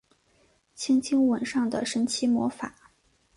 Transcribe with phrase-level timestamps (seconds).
[0.73, 2.73] 轻轻吻上的神奇魔法